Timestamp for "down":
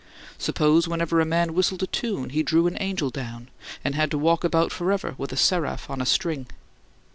3.11-3.49